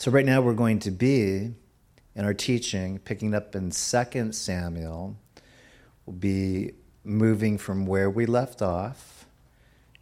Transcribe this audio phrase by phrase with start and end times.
[0.00, 1.54] So, right now, we're going to be
[2.14, 5.16] in our teaching, picking up in 2 Samuel.
[6.06, 9.26] We'll be moving from where we left off,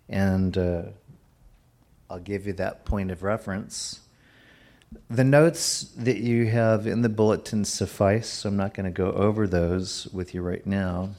[0.06, 0.82] and uh,
[2.10, 4.00] I'll give you that point of reference.
[5.08, 9.12] The notes that you have in the bulletin suffice, so I'm not going to go
[9.12, 11.12] over those with you right now.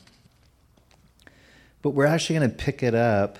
[1.81, 3.39] But we're actually going to pick it up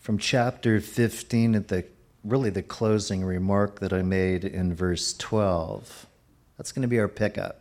[0.00, 1.84] from chapter 15 at the
[2.24, 6.06] really the closing remark that I made in verse 12.
[6.56, 7.60] That's going to be our pickup.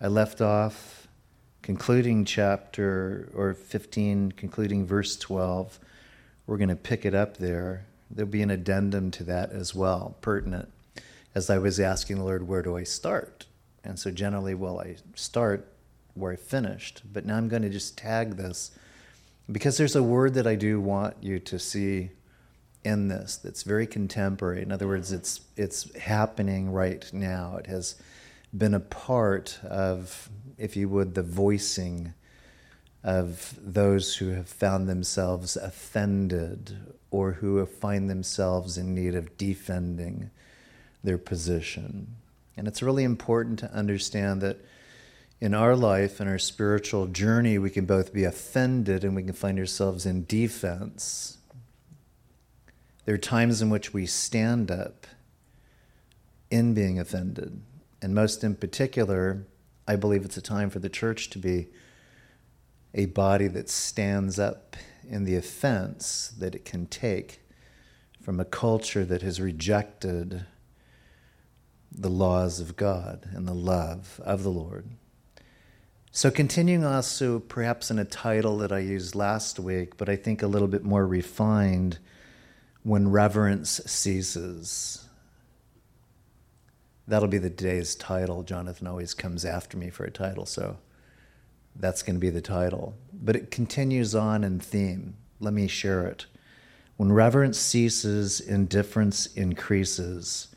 [0.00, 1.08] I left off
[1.62, 5.78] concluding chapter or 15, concluding verse 12.
[6.46, 7.86] We're going to pick it up there.
[8.10, 10.70] There'll be an addendum to that as well, pertinent,
[11.34, 13.46] as I was asking the Lord, where do I start?
[13.82, 15.66] And so generally, well, I start
[16.14, 17.02] where I finished.
[17.12, 18.70] But now I'm going to just tag this
[19.50, 22.10] because there's a word that I do want you to see
[22.84, 24.62] in this that's very contemporary.
[24.62, 27.56] In other words, it's it's happening right now.
[27.56, 27.96] It has
[28.56, 32.14] been a part of, if you would, the voicing
[33.02, 36.76] of those who have found themselves offended
[37.10, 40.30] or who find themselves in need of defending
[41.02, 42.16] their position.
[42.56, 44.64] And it's really important to understand that
[45.40, 49.34] in our life, and our spiritual journey, we can both be offended and we can
[49.34, 51.36] find ourselves in defense.
[53.04, 55.06] There are times in which we stand up
[56.50, 57.60] in being offended.
[58.00, 59.46] And most in particular,
[59.86, 61.68] I believe it's a time for the church to be
[62.94, 64.76] a body that stands up
[65.08, 67.40] in the offense that it can take
[68.22, 70.46] from a culture that has rejected
[71.90, 74.88] the laws of God and the love of the Lord.
[76.10, 80.42] So, continuing also perhaps in a title that I used last week, but I think
[80.42, 81.98] a little bit more refined
[82.84, 85.08] when reverence ceases.
[87.08, 88.42] That'll be the day's title.
[88.44, 90.76] Jonathan always comes after me for a title, so
[91.76, 92.94] that's going to be the title.
[93.12, 95.16] But it continues on in theme.
[95.40, 96.26] Let me share it.
[96.96, 100.48] When reverence ceases, indifference increases,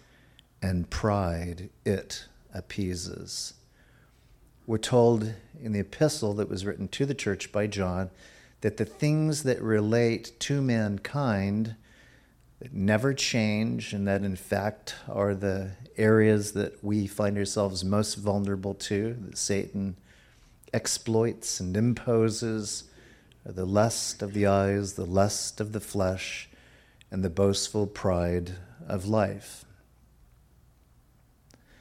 [0.61, 3.53] and pride it appeases.
[4.65, 8.09] We're told in the epistle that was written to the church by John
[8.61, 11.75] that the things that relate to mankind
[12.59, 18.15] that never change, and that in fact are the areas that we find ourselves most
[18.15, 19.95] vulnerable to, that Satan
[20.73, 22.85] exploits and imposes
[23.45, 26.49] the lust of the eyes, the lust of the flesh,
[27.09, 28.51] and the boastful pride
[28.87, 29.63] of life.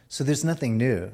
[0.09, 1.11] So there's nothing new.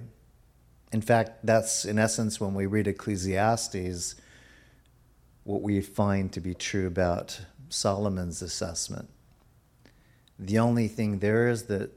[0.92, 4.14] In fact, that's in essence when we read Ecclesiastes,
[5.44, 7.40] what we find to be true about
[7.70, 9.08] Solomon's assessment.
[10.44, 11.92] The only thing there is that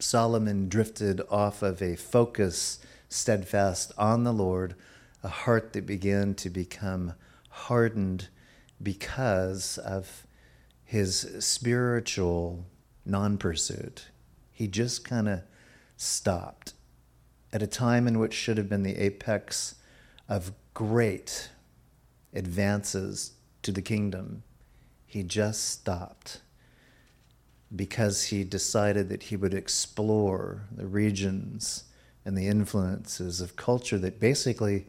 [0.00, 4.74] Solomon drifted off of a focus steadfast on the Lord,
[5.22, 7.14] a heart that began to become
[7.48, 8.28] hardened
[8.82, 10.26] because of
[10.84, 12.66] his spiritual
[13.06, 14.08] non pursuit.
[14.52, 15.40] He just kind of
[15.96, 16.74] stopped
[17.50, 19.76] at a time in which should have been the apex
[20.28, 21.48] of great
[22.34, 24.42] advances to the kingdom.
[25.06, 26.42] He just stopped
[27.74, 31.84] because he decided that he would explore the regions
[32.24, 34.86] and the influences of culture that basically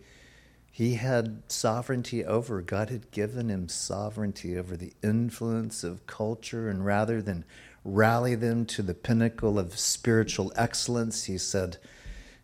[0.71, 2.61] he had sovereignty over.
[2.61, 7.45] God had given him sovereignty over the influence of culture, and rather than
[7.83, 11.77] rally them to the pinnacle of spiritual excellence, he said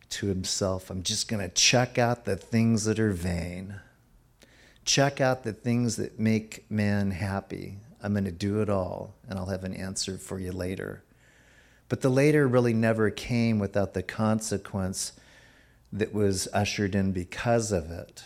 [0.10, 3.76] to himself, I'm just going to check out the things that are vain,
[4.84, 7.78] check out the things that make man happy.
[8.03, 11.03] I'm going to do it all, and I'll have an answer for you later.
[11.88, 15.14] But the later really never came without the consequence
[15.91, 18.25] that was ushered in because of it.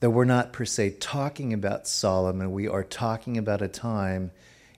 [0.00, 4.30] Though we're not per se talking about Solomon, we are talking about a time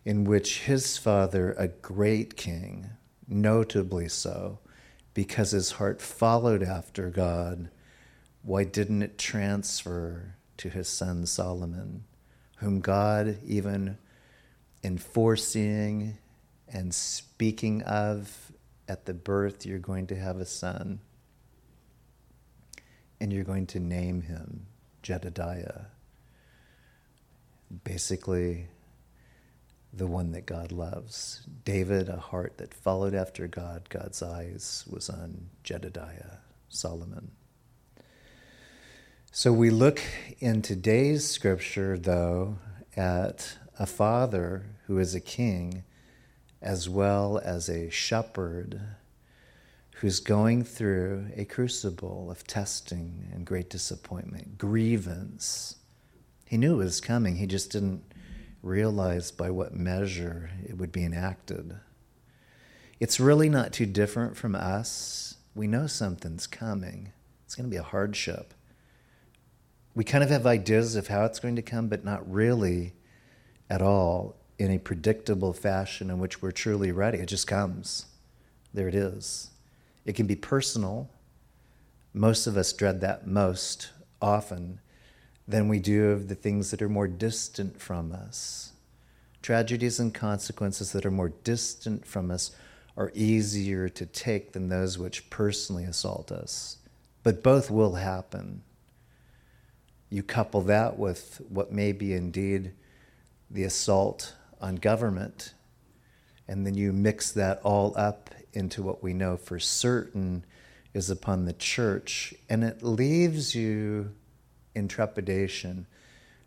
[0.04, 2.90] in which his father, a great king,
[3.28, 4.58] notably so,
[5.14, 7.70] because his heart followed after God,
[8.42, 12.02] why didn't it transfer to his son Solomon?
[12.62, 13.98] Whom God, even
[14.84, 16.16] in foreseeing
[16.68, 18.52] and speaking of
[18.86, 21.00] at the birth, you're going to have a son.
[23.20, 24.66] And you're going to name him
[25.02, 25.86] Jedidiah.
[27.82, 28.68] Basically,
[29.92, 31.44] the one that God loves.
[31.64, 36.38] David, a heart that followed after God, God's eyes was on Jedidiah,
[36.68, 37.32] Solomon.
[39.34, 40.02] So we look
[40.40, 42.58] in today's scripture, though,
[42.94, 45.84] at a father who is a king
[46.60, 48.82] as well as a shepherd
[49.94, 55.76] who's going through a crucible of testing and great disappointment, grievance.
[56.44, 58.02] He knew it was coming, he just didn't
[58.62, 61.78] realize by what measure it would be enacted.
[63.00, 65.38] It's really not too different from us.
[65.54, 67.14] We know something's coming,
[67.46, 68.52] it's going to be a hardship.
[69.94, 72.94] We kind of have ideas of how it's going to come, but not really
[73.68, 77.18] at all in a predictable fashion in which we're truly ready.
[77.18, 78.06] It just comes.
[78.72, 79.50] There it is.
[80.04, 81.10] It can be personal.
[82.14, 83.90] Most of us dread that most
[84.20, 84.80] often
[85.46, 88.72] than we do of the things that are more distant from us.
[89.42, 92.54] Tragedies and consequences that are more distant from us
[92.96, 96.78] are easier to take than those which personally assault us.
[97.22, 98.62] But both will happen.
[100.12, 102.74] You couple that with what may be indeed
[103.50, 105.54] the assault on government,
[106.46, 110.44] and then you mix that all up into what we know for certain
[110.92, 114.12] is upon the church, and it leaves you
[114.74, 115.86] in trepidation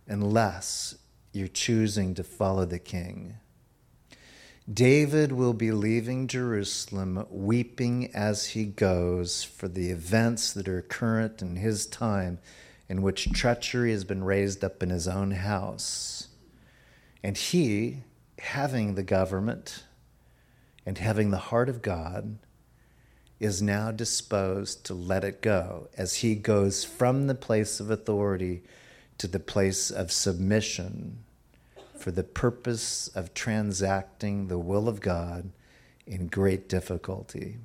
[0.06, 1.00] unless
[1.33, 3.38] you're choosing to follow the king.
[4.71, 11.41] David will be leaving Jerusalem weeping as he goes for the events that are current
[11.41, 12.38] in his time
[12.88, 16.28] in which treachery has been raised up in his own house.
[17.24, 18.04] And he,
[18.40, 19.84] having the government,
[20.86, 22.38] and having the heart of God,
[23.40, 28.64] is now disposed to let it go as he goes from the place of authority
[29.18, 31.18] to the place of submission
[31.98, 35.52] for the purpose of transacting the will of God
[36.06, 37.58] in great difficulty.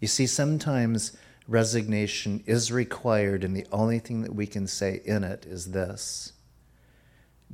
[0.00, 1.16] You see, sometimes
[1.48, 6.32] resignation is required, and the only thing that we can say in it is this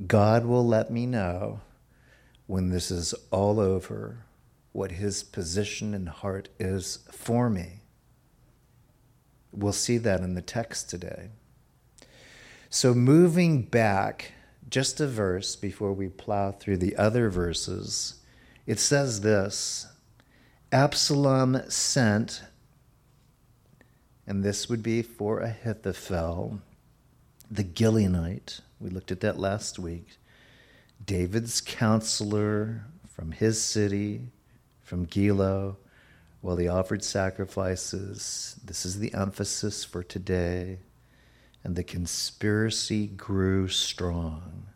[0.05, 1.61] God will let me know
[2.47, 4.25] when this is all over
[4.71, 7.81] what his position and heart is for me.
[9.51, 11.29] We'll see that in the text today.
[12.69, 14.33] So, moving back
[14.69, 18.21] just a verse before we plow through the other verses,
[18.67, 19.87] it says this
[20.71, 22.43] Absalom sent,
[24.29, 26.59] and this would be for Ahithophel,
[27.49, 28.61] the Gilonite.
[28.79, 30.17] We looked at that last week.
[31.03, 34.27] David's counselor from his city
[34.83, 35.77] from Gilo
[36.41, 38.59] while he offered sacrifices.
[38.63, 40.77] This is the emphasis for today.
[41.63, 44.67] And the conspiracy grew strong,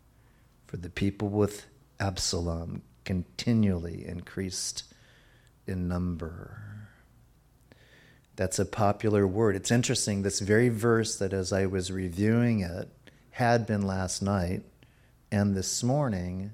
[0.66, 1.68] for the people with
[2.00, 4.84] Absalom continually increased
[5.68, 6.73] in number.
[8.36, 9.56] That's a popular word.
[9.56, 12.90] It's interesting, this very verse that as I was reviewing it
[13.32, 14.64] had been last night
[15.32, 16.52] and this morning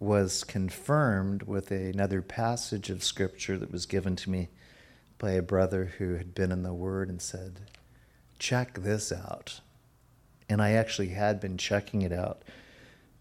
[0.00, 4.48] was confirmed with another passage of scripture that was given to me
[5.18, 7.60] by a brother who had been in the Word and said,
[8.38, 9.60] Check this out.
[10.48, 12.42] And I actually had been checking it out,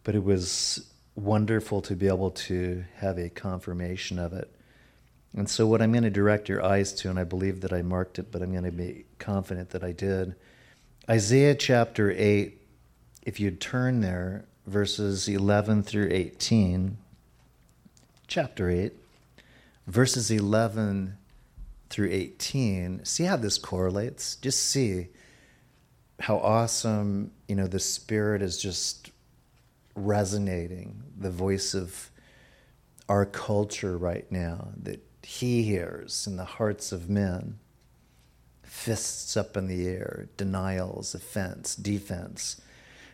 [0.04, 4.52] but it was wonderful to be able to have a confirmation of it.
[5.36, 7.82] And so, what I'm going to direct your eyes to, and I believe that I
[7.82, 10.36] marked it, but I'm going to be confident that I did.
[11.10, 12.60] Isaiah chapter 8,
[13.24, 16.98] if you'd turn there, verses 11 through 18,
[18.28, 18.94] chapter 8,
[19.86, 21.18] verses 11
[21.90, 23.06] through 18.
[23.06, 24.36] See how this correlates?
[24.36, 25.08] Just see
[26.20, 29.12] how awesome, you know, the Spirit is just
[29.96, 32.12] resonating, the voice of
[33.08, 37.60] our culture right now that He hears in the hearts of men.
[38.64, 42.62] Fists up in the air, denials, offense, defense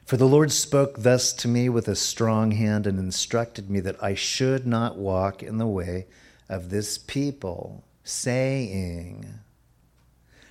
[0.05, 4.03] for the Lord spoke thus to me with a strong hand and instructed me that
[4.03, 6.07] I should not walk in the way
[6.49, 9.25] of this people, saying,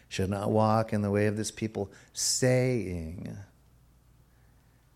[0.08, 3.36] should not walk in the way of this people, saying,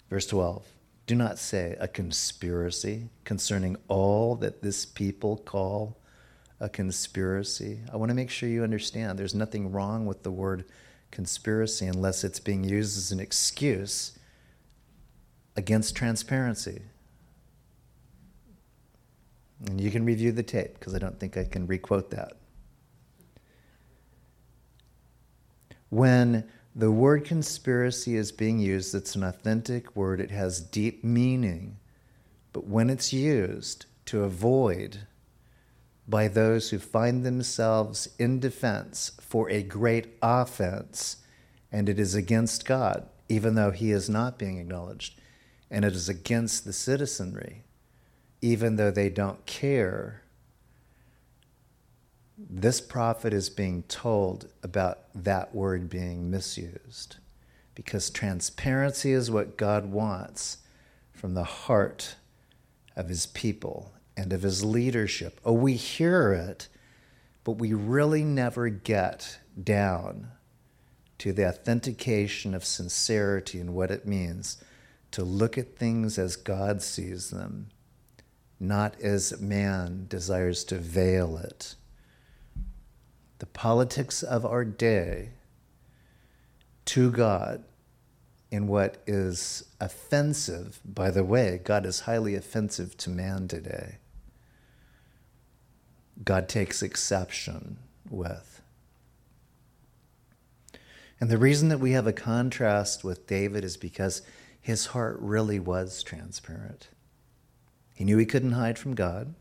[0.08, 0.64] verse 12,
[1.06, 5.98] do not say a conspiracy concerning all that this people call
[6.60, 7.80] a conspiracy.
[7.92, 10.64] I want to make sure you understand there's nothing wrong with the word
[11.10, 14.18] conspiracy unless it's being used as an excuse
[15.54, 16.82] against transparency.
[19.66, 22.34] And you can review the tape because I don't think I can requote that.
[25.88, 26.44] When
[26.74, 31.78] the word conspiracy is being used, it's an authentic word, it has deep meaning.
[32.52, 35.06] But when it's used to avoid
[36.08, 41.16] by those who find themselves in defense for a great offense,
[41.72, 45.20] and it is against God, even though He is not being acknowledged,
[45.70, 47.64] and it is against the citizenry,
[48.40, 50.22] even though they don't care,
[52.38, 57.16] this prophet is being told about that word being misused
[57.74, 60.58] because transparency is what God wants
[61.12, 62.16] from the heart
[62.94, 65.40] of his people and of his leadership.
[65.44, 66.68] Oh, we hear it,
[67.44, 70.28] but we really never get down
[71.18, 74.62] to the authentication of sincerity and what it means
[75.12, 77.68] to look at things as God sees them,
[78.60, 81.74] not as man desires to veil it.
[83.38, 85.30] The politics of our day
[86.86, 87.64] to God
[88.50, 93.98] in what is offensive, by the way, God is highly offensive to man today.
[96.24, 97.78] God takes exception
[98.10, 98.60] with.
[101.20, 104.22] And the reason that we have a contrast with David is because
[104.60, 106.88] his heart really was transparent.
[107.94, 109.34] He knew he couldn't hide from God,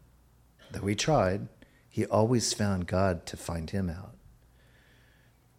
[0.71, 1.47] though he tried,
[1.89, 4.15] he always found God to find him out.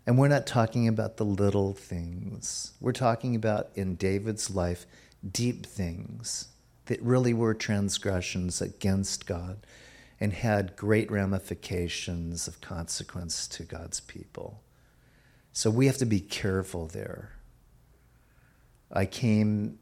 [0.07, 2.73] And we're not talking about the little things.
[2.81, 4.87] We're talking about in David's life
[5.33, 6.49] deep things
[6.87, 9.59] that really were transgressions against God
[10.21, 14.63] and had great ramifications of consequence to God's people.
[15.53, 17.33] So we have to be careful there.
[18.93, 19.79] I came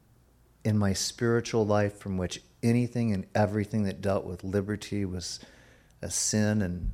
[0.64, 5.40] in my spiritual life from which anything and everything that dealt with liberty was
[6.00, 6.90] a sin and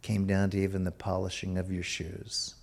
[0.00, 2.54] came down to even the polishing of your shoes.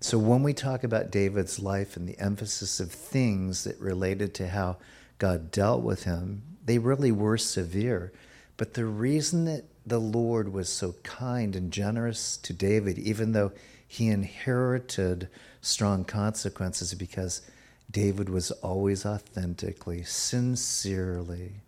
[0.00, 4.48] So when we talk about David's life and the emphasis of things that related to
[4.48, 4.78] how
[5.18, 8.12] God dealt with him, they really were severe.
[8.56, 13.52] But the reason that the Lord was so kind and generous to David, even though
[13.86, 15.28] he inherited
[15.60, 17.42] strong consequences, because
[17.90, 21.62] David was always authentically, sincerely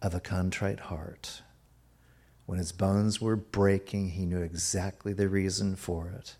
[0.00, 1.42] of a contrite heart.
[2.46, 6.36] When his bones were breaking, he knew exactly the reason for it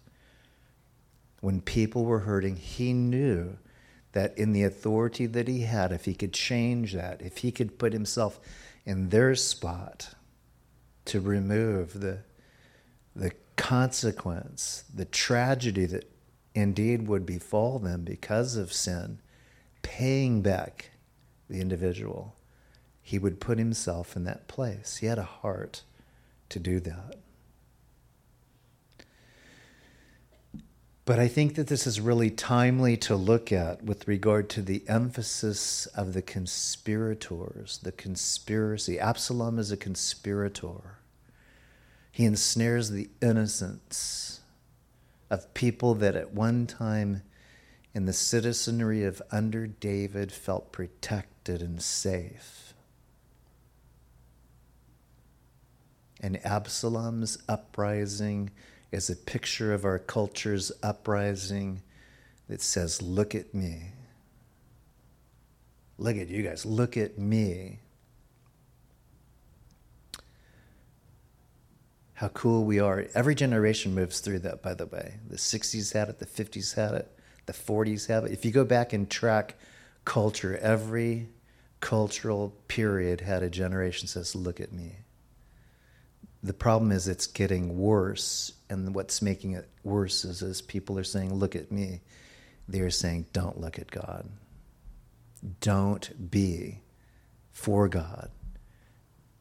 [1.40, 3.56] when people were hurting, he knew
[4.12, 7.78] that in the authority that he had, if he could change that, if he could
[7.78, 8.40] put himself
[8.84, 10.14] in their spot
[11.06, 12.18] to remove the,
[13.14, 16.10] the consequence, the tragedy that
[16.54, 19.20] indeed would befall them because of sin,
[19.82, 20.90] paying back
[21.48, 22.36] the individual,
[23.02, 24.98] he would put himself in that place.
[24.98, 25.82] He had a heart
[26.48, 27.16] to do that.
[31.10, 34.84] But I think that this is really timely to look at with regard to the
[34.86, 39.00] emphasis of the conspirators, the conspiracy.
[39.00, 40.98] Absalom is a conspirator.
[42.12, 44.38] He ensnares the innocence
[45.30, 47.22] of people that at one time
[47.92, 52.72] in the citizenry of under David felt protected and safe.
[56.20, 58.50] And Absalom's uprising
[58.92, 61.82] is a picture of our culture's uprising
[62.48, 63.92] that says, Look at me.
[65.98, 66.64] Look at you guys.
[66.64, 67.80] Look at me.
[72.14, 73.06] How cool we are.
[73.14, 75.14] Every generation moves through that, by the way.
[75.28, 77.10] The 60s had it, the 50s had it,
[77.46, 78.32] the 40s have it.
[78.32, 79.56] If you go back and track
[80.04, 81.28] culture, every
[81.80, 84.96] cultural period had a generation says, Look at me.
[86.42, 91.04] The problem is it's getting worse, and what's making it worse is as people are
[91.04, 92.00] saying, "Look at me,"
[92.66, 94.30] they're saying, "Don't look at God.
[95.60, 96.80] Don't be
[97.50, 98.30] for God.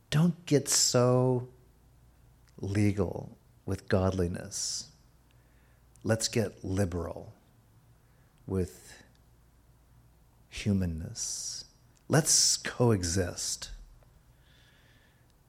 [0.10, 1.48] Don't get so
[2.58, 4.90] legal with godliness.
[6.04, 7.34] Let's get liberal
[8.48, 9.04] with
[10.50, 11.66] humanness.
[12.08, 13.70] Let's coexist."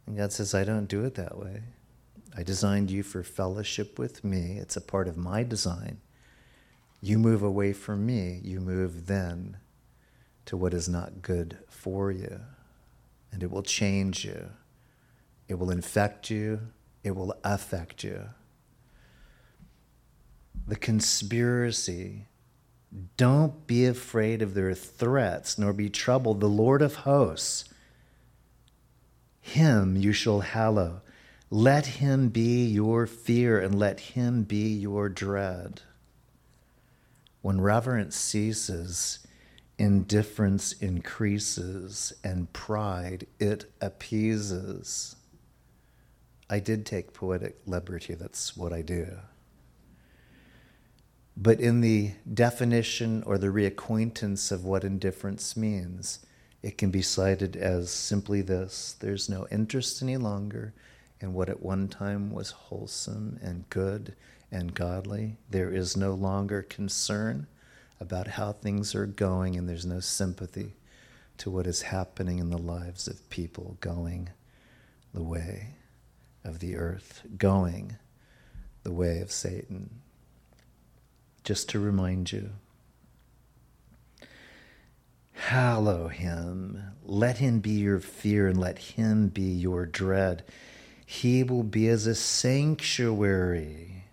[0.06, 1.62] And God says, I don't do it that way.
[2.36, 4.58] I designed you for fellowship with me.
[4.58, 6.00] It's a part of my design.
[7.00, 9.56] You move away from me, you move then
[10.46, 12.40] to what is not good for you.
[13.32, 14.50] And it will change you,
[15.48, 16.60] it will infect you,
[17.02, 18.28] it will affect you.
[20.66, 22.26] The conspiracy.
[23.16, 26.40] Don't be afraid of their threats, nor be troubled.
[26.40, 27.70] The Lord of hosts
[29.40, 31.02] him you shall hallow.
[31.50, 35.82] Let him be your fear and let him be your dread.
[37.42, 39.18] When reverence ceases,
[39.78, 45.16] indifference increases and pride it appeases.
[46.48, 49.18] I did take poetic liberty, that's what I do.
[51.36, 56.20] But in the definition or the reacquaintance of what indifference means,
[56.62, 60.74] It can be cited as simply this there's no interest any longer
[61.20, 64.14] in what at one time was wholesome and good
[64.50, 65.36] and godly.
[65.48, 67.46] There is no longer concern
[68.00, 70.74] about how things are going, and there's no sympathy
[71.38, 74.30] to what is happening in the lives of people going
[75.12, 75.74] the way
[76.44, 77.96] of the earth, going
[78.82, 80.00] the way of Satan.
[81.44, 82.50] Just to remind you.
[85.32, 86.82] Hallow him.
[87.02, 90.44] Let him be your fear and let him be your dread.
[91.10, 94.04] He will be as a sanctuary.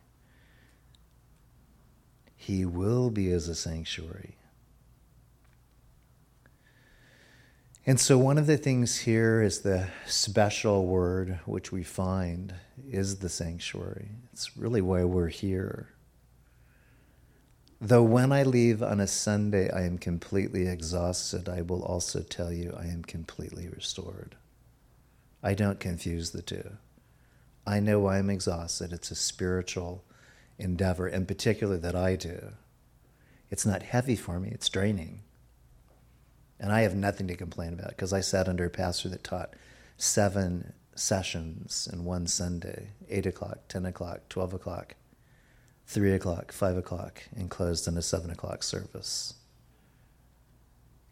[2.36, 4.36] He will be as a sanctuary.
[7.86, 12.56] And so, one of the things here is the special word which we find
[12.90, 14.10] is the sanctuary.
[14.34, 15.90] It's really why we're here.
[17.80, 22.52] Though when I leave on a Sunday, I am completely exhausted, I will also tell
[22.52, 24.36] you I am completely restored.
[25.44, 26.78] I don't confuse the two.
[27.68, 28.94] I know I'm exhausted.
[28.94, 30.06] It's a spiritual
[30.58, 32.54] endeavor, in particular, that I do.
[33.50, 35.22] It's not heavy for me, it's draining.
[36.60, 39.54] And I have nothing to complain about because I sat under a pastor that taught
[39.98, 44.96] seven sessions in one Sunday 8 o'clock, 10 o'clock, 12 o'clock,
[45.88, 49.34] 3 o'clock, 5 o'clock, and closed in a 7 o'clock service.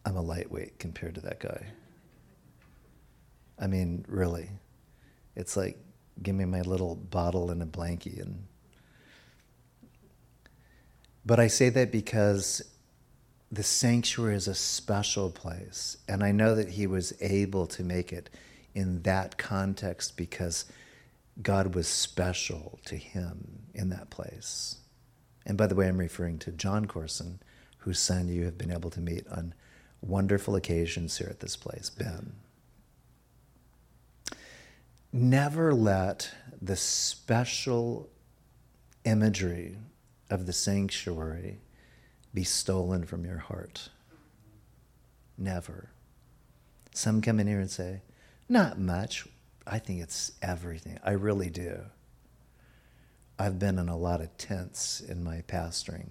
[0.06, 1.68] I'm a lightweight compared to that guy.
[3.60, 4.50] I mean, really.
[5.36, 5.78] It's like,
[6.22, 8.22] give me my little bottle and a blankie.
[8.22, 8.48] And...
[11.25, 12.62] But I say that because
[13.51, 15.98] the sanctuary is a special place.
[16.07, 18.29] And I know that he was able to make it
[18.74, 20.65] in that context because
[21.41, 24.77] God was special to him in that place.
[25.45, 27.39] And by the way, I'm referring to Jon Courson,
[27.79, 29.53] whose son you have been able to meet on
[30.01, 32.34] wonderful occasions here at this place, Ben.
[35.17, 36.29] Never let
[36.62, 38.10] the special
[39.05, 39.78] imagery
[40.30, 41.62] of the sanctuary
[42.34, 43.91] be stolen from your heart.
[45.38, 45.91] Never.
[46.93, 48.01] Some come in here and say,
[48.49, 49.25] Not much.
[49.65, 50.99] I think it's everything.
[51.01, 51.84] I really do.
[53.39, 56.10] I've been in a lot of tents in my pastoring.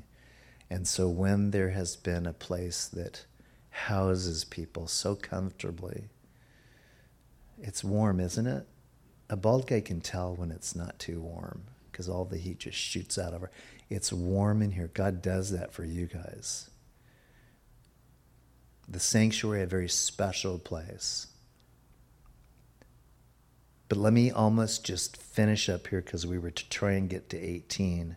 [0.70, 3.26] And so when there has been a place that
[3.68, 6.04] houses people so comfortably,
[7.60, 8.66] it's warm, isn't it?
[9.30, 12.76] A bald guy can tell when it's not too warm because all the heat just
[12.76, 13.50] shoots out of her.
[13.88, 14.90] It's warm in here.
[14.92, 16.70] God does that for you guys.
[18.88, 21.28] The sanctuary, a very special place.
[23.88, 27.30] But let me almost just finish up here because we were to try and get
[27.30, 28.16] to 18.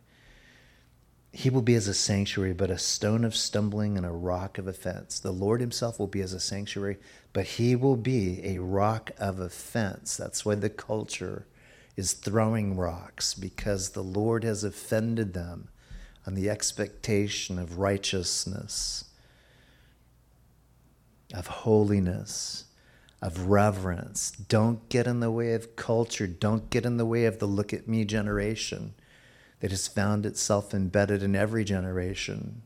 [1.31, 4.67] He will be as a sanctuary, but a stone of stumbling and a rock of
[4.67, 5.19] offense.
[5.19, 6.97] The Lord Himself will be as a sanctuary,
[7.37, 10.17] but He will be a rock of offense.
[10.17, 11.45] That's why the culture
[11.95, 15.67] is throwing rocks because the Lord has offended them
[16.25, 19.05] on the expectation of righteousness,
[21.31, 22.63] of holiness,
[23.21, 24.31] of reverence.
[24.31, 26.25] Don't get in the way of culture.
[26.25, 28.95] Don't get in the way of the look at me generation
[29.59, 32.63] that has found itself embedded in every generation.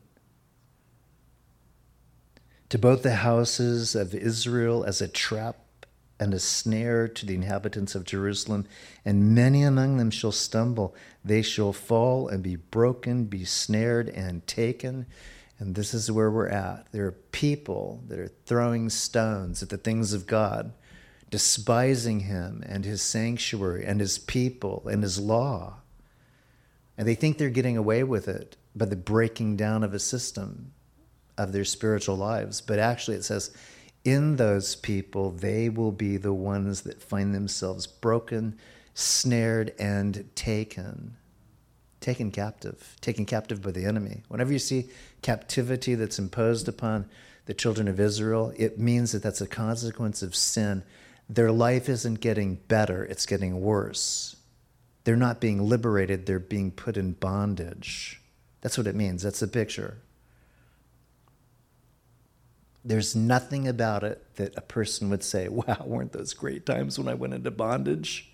[2.72, 5.58] To both the houses of Israel as a trap
[6.18, 8.66] and a snare to the inhabitants of Jerusalem,
[9.04, 10.94] and many among them shall stumble.
[11.22, 15.04] They shall fall and be broken, be snared and taken.
[15.58, 16.86] And this is where we're at.
[16.92, 20.72] There are people that are throwing stones at the things of God,
[21.28, 25.80] despising Him and His sanctuary and His people and His law.
[26.96, 30.72] And they think they're getting away with it by the breaking down of a system
[31.48, 32.60] of their spiritual lives.
[32.60, 33.54] But actually, it says,
[34.04, 38.58] in those people, they will be the ones that find themselves broken,
[38.94, 41.16] snared, and taken.
[42.00, 44.22] Taken captive, taken captive by the enemy.
[44.28, 44.88] Whenever you see
[45.22, 47.08] captivity that's imposed upon
[47.46, 50.82] the children of Israel, it means that that's a consequence of sin.
[51.28, 54.36] Their life isn't getting better, it's getting worse.
[55.04, 58.20] They're not being liberated, they're being put in bondage.
[58.60, 59.22] That's what it means.
[59.22, 59.98] That's the picture.
[62.84, 67.08] There's nothing about it that a person would say, Wow, weren't those great times when
[67.08, 68.32] I went into bondage?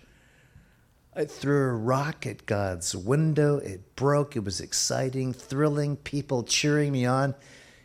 [1.15, 3.57] I threw a rock at God's window.
[3.57, 4.35] It broke.
[4.35, 7.35] It was exciting, thrilling, people cheering me on.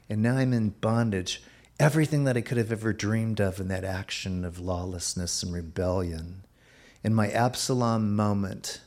[0.09, 1.42] And now I'm in bondage.
[1.81, 6.44] Everything that I could have ever dreamed of in that action of lawlessness and rebellion.
[7.03, 8.81] In my Absalom moment,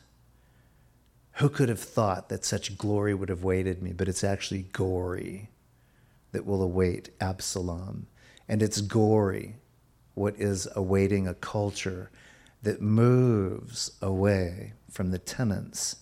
[1.33, 3.91] who could have thought that such glory would have waited me?
[3.91, 5.49] But it's actually gory
[6.31, 8.07] that will await Absalom
[8.47, 9.55] and it's gory
[10.13, 12.09] what is awaiting a culture
[12.63, 15.97] that moves away from the tenets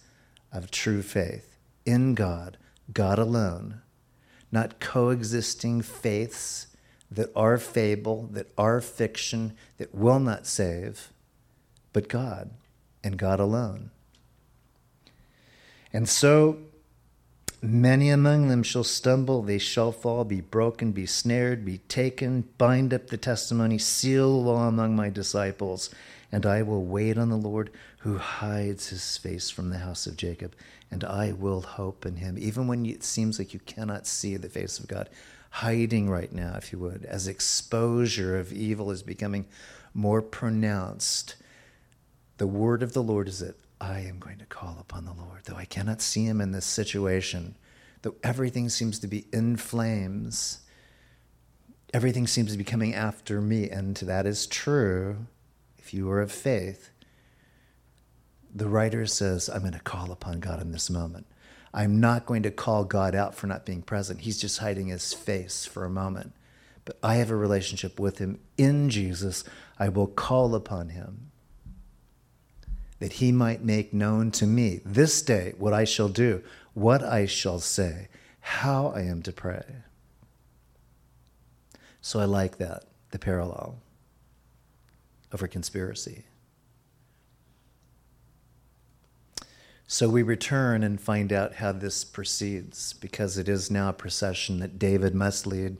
[0.51, 2.57] of true faith in God,
[2.93, 3.81] God alone,
[4.51, 6.67] not coexisting faiths
[7.11, 11.11] that are fable, that are fiction, that will not save,
[11.93, 12.51] but God
[13.03, 13.91] and God alone.
[15.91, 16.57] And so
[17.67, 22.93] many among them shall stumble, they shall fall, be broken, be snared, be taken, bind
[22.93, 25.89] up the testimony, seal the law among my disciples.
[26.31, 30.17] And I will wait on the Lord who hides his face from the house of
[30.17, 30.53] Jacob,
[30.91, 32.37] and I will hope in him.
[32.37, 35.09] Even when it seems like you cannot see the face of God,
[35.49, 39.45] hiding right now, if you would, as exposure of evil is becoming
[39.93, 41.35] more pronounced,
[42.37, 45.41] the word of the Lord is that I am going to call upon the Lord,
[45.45, 47.57] though I cannot see him in this situation,
[48.01, 50.59] though everything seems to be in flames,
[51.93, 55.27] everything seems to be coming after me, and that is true
[55.77, 56.89] if you are of faith.
[58.53, 61.27] The writer says, I'm going to call upon God in this moment.
[61.73, 64.21] I'm not going to call God out for not being present.
[64.21, 66.31] He's just hiding his face for a moment.
[66.85, 69.43] But I have a relationship with him in Jesus.
[69.77, 71.31] I will call upon him
[73.05, 76.41] that he might make known to me this day what I shall do,
[76.73, 78.07] what I shall say,
[78.39, 79.63] how I am to pray.
[82.01, 83.77] So I like that, the parallel
[85.31, 86.23] over conspiracy.
[89.85, 94.57] So we return and find out how this proceeds because it is now a procession
[94.61, 95.77] that David must lead,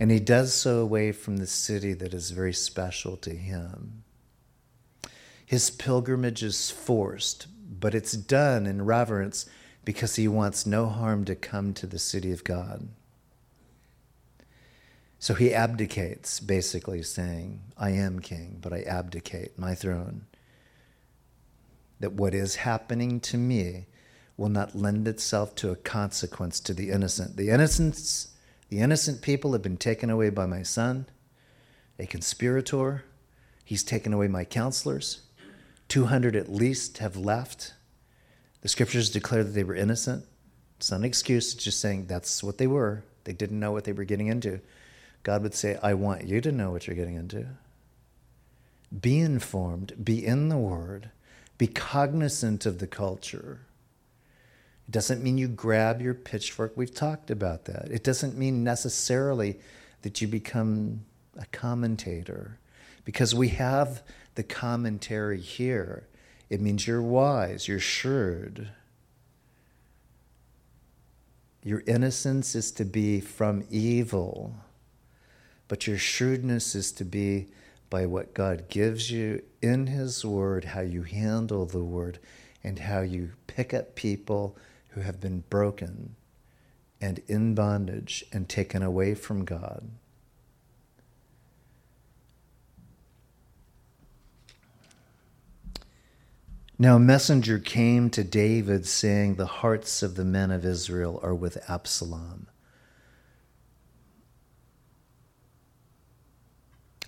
[0.00, 4.02] and he does so away from the city that is very special to him.
[5.46, 7.46] His pilgrimage is forced,
[7.80, 9.46] but it's done in reverence
[9.84, 12.88] because he wants no harm to come to the city of God.
[15.20, 20.26] So he abdicates, basically saying, I am king, but I abdicate my throne.
[22.00, 23.86] That what is happening to me
[24.36, 27.36] will not lend itself to a consequence to the innocent.
[27.36, 28.34] The innocents,
[28.68, 31.06] the innocent people have been taken away by my son,
[31.98, 33.04] a conspirator.
[33.64, 35.22] He's taken away my counselors.
[35.88, 37.74] 200 at least have left.
[38.60, 40.24] The scriptures declare that they were innocent.
[40.78, 43.02] It's not an excuse, it's just saying that's what they were.
[43.24, 44.60] They didn't know what they were getting into.
[45.22, 47.46] God would say, I want you to know what you're getting into.
[49.00, 51.10] Be informed, be in the Word,
[51.58, 53.60] be cognizant of the culture.
[54.86, 56.76] It doesn't mean you grab your pitchfork.
[56.76, 57.88] We've talked about that.
[57.90, 59.58] It doesn't mean necessarily
[60.02, 61.04] that you become
[61.36, 62.58] a commentator
[63.04, 64.02] because we have
[64.36, 66.06] the commentary here.
[66.48, 68.68] It means you're wise, you're shrewd.
[71.62, 74.54] Your innocence is to be from evil,
[75.66, 77.48] but your shrewdness is to be
[77.90, 82.20] by what God gives you in His Word, how you handle the Word,
[82.62, 84.56] and how you pick up people
[84.90, 86.14] who have been broken
[87.00, 89.88] and in bondage and taken away from God.
[96.78, 101.34] Now, a messenger came to David saying, The hearts of the men of Israel are
[101.34, 102.48] with Absalom.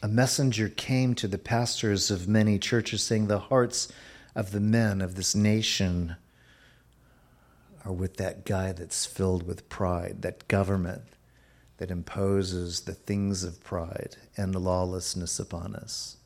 [0.02, 3.92] A messenger came to the pastors of many churches saying, The hearts
[4.35, 6.16] of the men of this nation
[7.85, 11.02] are with that guy that's filled with pride, that government
[11.76, 16.16] that imposes the things of pride and lawlessness upon us.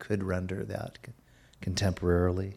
[0.00, 0.98] Could render that
[1.62, 2.54] contemporarily.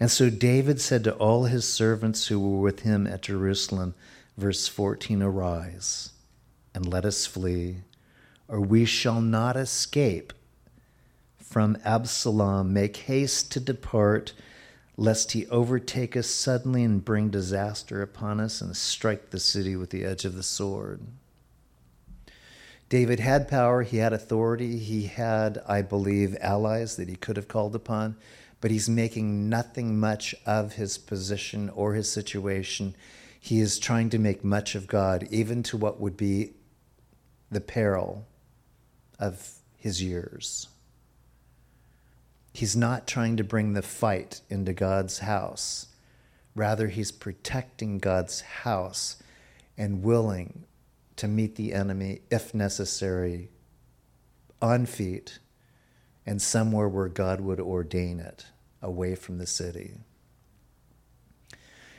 [0.00, 3.94] And so David said to all his servants who were with him at Jerusalem,
[4.38, 6.12] verse 14 Arise
[6.74, 7.78] and let us flee,
[8.48, 10.32] or we shall not escape
[11.36, 12.72] from Absalom.
[12.72, 14.32] Make haste to depart,
[14.96, 19.90] lest he overtake us suddenly and bring disaster upon us and strike the city with
[19.90, 21.00] the edge of the sword.
[22.88, 27.48] David had power, he had authority, he had, I believe, allies that he could have
[27.48, 28.16] called upon
[28.60, 32.94] but he's making nothing much of his position or his situation.
[33.40, 36.52] He is trying to make much of God, even to what would be
[37.50, 38.26] the peril
[39.18, 40.68] of his years.
[42.52, 45.86] He's not trying to bring the fight into God's house.
[46.54, 49.22] Rather, he's protecting God's house
[49.78, 50.64] and willing
[51.16, 53.50] to meet the enemy, if necessary,
[54.60, 55.38] on feet
[56.26, 58.46] and somewhere where God would ordain it,
[58.82, 59.94] away from the city.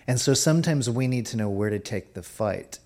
[0.07, 2.79] And so sometimes we need to know where to take the fight.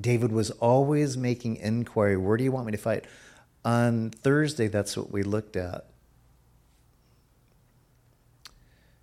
[0.00, 3.04] David was always making inquiry where do you want me to fight?
[3.64, 5.86] On Thursday, that's what we looked at.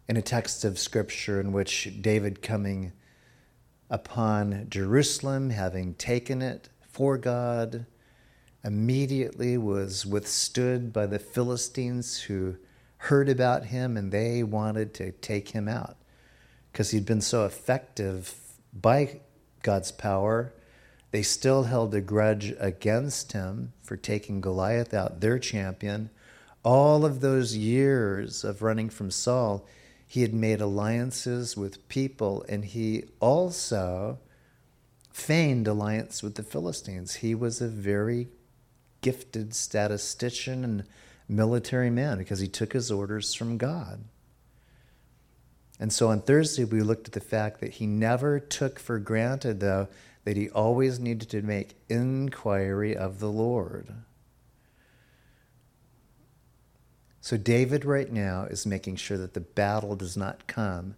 [0.08, 2.94] In a text of scripture in which David coming
[3.90, 7.86] upon Jerusalem, having taken it for God,
[8.66, 12.56] immediately was withstood by the Philistines who
[12.98, 15.98] heard about him and they wanted to take him out
[16.72, 18.34] because he'd been so effective
[18.74, 19.22] by
[19.62, 20.52] God's power.
[21.12, 26.10] They still held a grudge against him for taking Goliath out, their champion.
[26.64, 29.68] All of those years of running from Saul,
[30.08, 34.20] he had made alliances with people, and he also
[35.12, 37.16] feigned alliance with the Philistines.
[37.16, 38.28] He was a very
[39.06, 40.84] gifted statistician and
[41.30, 44.04] military man because he took his orders from God.
[45.80, 49.60] And so on Thursday, we looked at the fact that he never took for granted,
[49.60, 49.90] though,
[50.24, 53.94] that he always needed to make inquiry of the Lord.
[57.22, 60.96] So, David right now is making sure that the battle does not come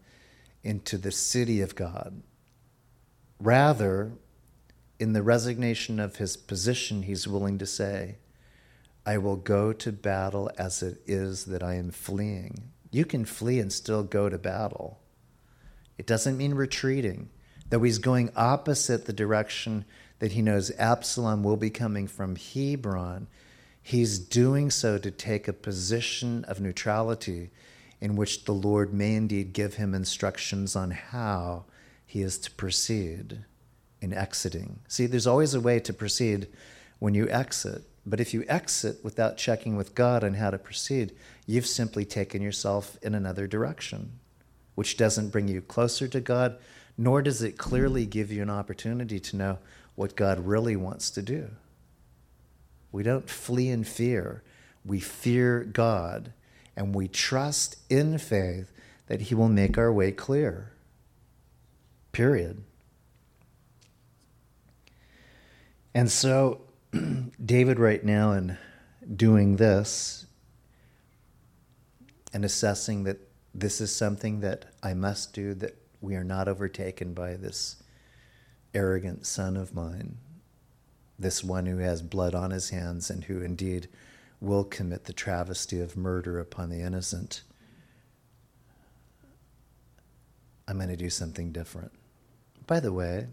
[0.64, 2.22] into the city of God.
[3.38, 4.14] Rather,
[5.00, 8.18] in the resignation of his position, he's willing to say,
[9.06, 12.72] I will go to battle as it is that I am fleeing.
[12.92, 15.00] You can flee and still go to battle.
[15.98, 17.30] It doesn't mean retreating,
[17.70, 19.86] though he's going opposite the direction
[20.20, 23.28] that he knows Absalom will be coming from Hebron.
[23.82, 27.52] He's doing so to take a position of neutrality
[28.02, 31.66] in which the Lord may indeed give him instructions on how
[32.06, 33.46] he is to proceed
[34.02, 34.80] in exiting.
[34.88, 36.48] See, there's always a way to proceed
[37.00, 37.84] when you exit.
[38.06, 41.14] But if you exit without checking with God on how to proceed,
[41.46, 44.14] you've simply taken yourself in another direction,
[44.76, 46.58] which doesn't bring you closer to God,
[46.98, 49.60] nor does it clearly give you an opportunity to know
[49.96, 51.50] what God really wants to do.
[52.92, 54.42] We don't flee in fear,
[54.86, 56.32] we fear God,
[56.78, 58.72] and we trust in faith
[59.08, 60.72] that He will make our way clear.
[62.14, 62.64] Period.
[65.98, 66.62] And so,
[67.44, 68.56] David, right now, in
[69.16, 70.28] doing this
[72.32, 73.18] and assessing that
[73.56, 77.82] this is something that I must do, that we are not overtaken by this
[78.76, 80.18] arrogant son of mine,
[81.18, 83.90] this one who has blood on his hands and who indeed
[84.40, 87.42] will commit the travesty of murder upon the innocent.
[90.68, 91.92] I'm going to do something different.
[92.68, 93.30] By the way,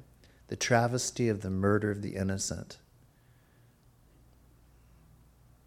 [0.49, 2.79] the travesty of the murder of the innocent.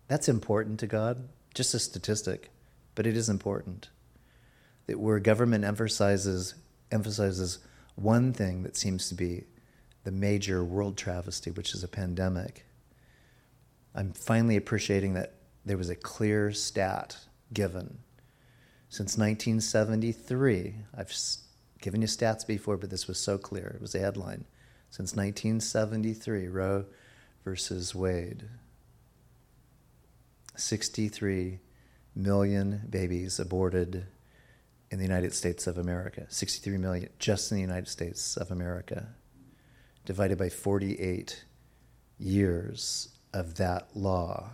[0.07, 2.49] That's important to God, just a statistic,
[2.95, 3.89] but it is important.
[4.85, 6.55] That where government emphasizes
[6.89, 7.59] emphasizes
[7.95, 9.43] one thing that seems to be
[10.05, 12.65] the major world travesty, which is a pandemic,
[13.93, 15.33] I'm finally appreciating that
[15.65, 17.17] there was a clear stat
[17.51, 17.97] given.
[18.89, 21.13] Since 1973, I've
[21.81, 23.67] given you stats before, but this was so clear.
[23.75, 24.45] It was a headline
[24.89, 26.85] since 1973, Roe
[27.43, 28.43] versus Wade.
[30.55, 31.59] 63
[32.15, 34.07] million babies aborted
[34.89, 36.25] in the United States of America.
[36.29, 39.09] 63 million just in the United States of America,
[40.05, 41.45] divided by 48
[42.17, 44.51] years of that law,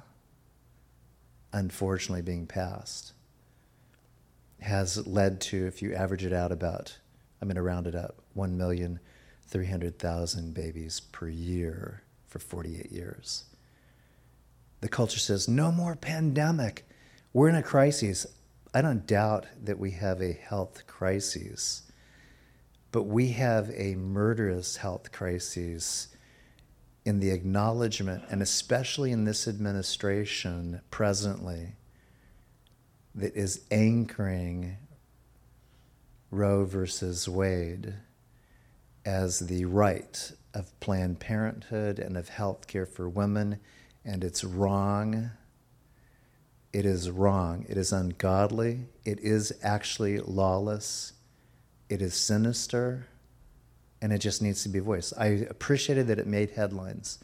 [1.54, 3.13] unfortunately being passed,
[4.60, 6.98] has led to, if you average it out, about,
[7.41, 9.00] I'm going to round it up, 1 million
[9.54, 13.44] 300,000 babies per year for 48 years.
[14.82, 16.88] The culture says, no more pandemic.
[17.34, 18.26] We're in a crisis.
[18.74, 21.84] I don't doubt that we have a health crisis,
[22.92, 26.08] but we have a murderous health crisis
[27.06, 31.76] in the acknowledgement, and especially in this administration presently,
[33.13, 34.78] that is anchoring
[36.32, 37.94] Roe versus Wade
[39.06, 43.60] as the right of Planned Parenthood and of health care for women,
[44.06, 45.32] and it's wrong.
[46.72, 47.66] It is wrong.
[47.68, 48.86] It is ungodly.
[49.06, 51.13] It is actually lawless.
[51.89, 53.08] It is sinister,
[54.02, 55.13] and it just needs to be voiced.
[55.18, 57.20] I appreciated that it made headlines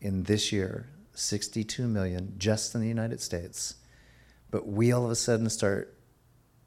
[0.00, 3.76] in this year 62 million just in the United States.
[4.50, 5.94] But we all of a sudden start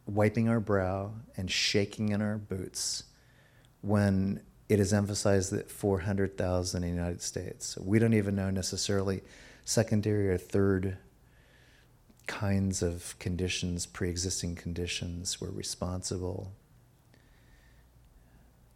[0.05, 3.03] wiping our brow and shaking in our boots
[3.85, 7.77] when it is emphasized that 400,000 in the United States.
[7.77, 9.21] We don't even know necessarily
[9.63, 10.97] secondary or third
[12.27, 16.51] kinds of conditions, pre existing conditions, were responsible.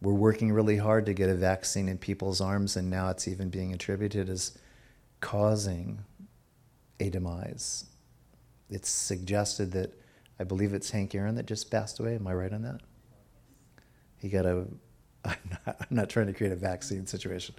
[0.00, 3.50] We're working really hard to get a vaccine in people's arms, and now it's even
[3.50, 4.56] being attributed as
[5.20, 6.04] causing
[7.00, 7.86] a demise.
[8.70, 9.92] It's suggested that
[10.38, 12.14] I believe it's Hank Aaron that just passed away.
[12.14, 12.80] Am I right on that?
[14.18, 14.66] He got a.
[15.24, 17.54] I'm not, I'm not trying to create a vaccine situation.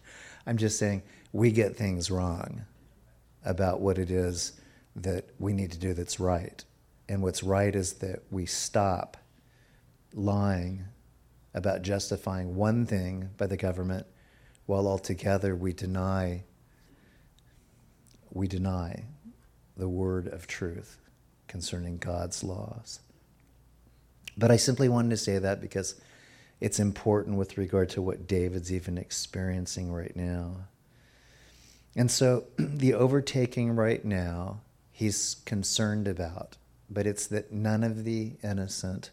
[0.46, 2.66] I'm just saying we get things wrong
[3.46, 4.54] about what it is
[4.96, 6.64] that we need to do that's right.
[7.08, 9.18] And what's right is that we stop
[10.14, 10.86] lying
[11.54, 14.06] about justifying one thing by the government
[14.66, 16.44] while altogether we deny
[18.34, 19.04] we deny
[19.76, 20.98] the word of truth
[21.48, 23.02] concerning God's laws.
[24.38, 25.96] But I simply wanted to say that because
[26.62, 30.68] it's important with regard to what David's even experiencing right now.
[31.96, 36.58] And so the overtaking right now, he's concerned about,
[36.90, 39.10] but it's that none of the innocent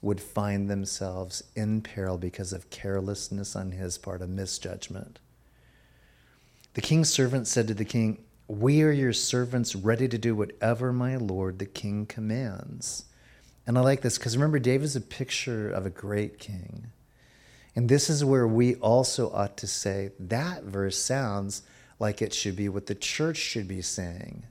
[0.00, 5.18] would find themselves in peril because of carelessness on his part, a misjudgment.
[6.74, 10.92] The king's servant said to the king, we are your servants ready to do whatever
[10.92, 13.04] my lord the king commands.
[13.68, 16.86] And I like this because remember, David's a picture of a great king.
[17.76, 21.62] And this is where we also ought to say that verse sounds
[21.98, 24.44] like it should be what the church should be saying.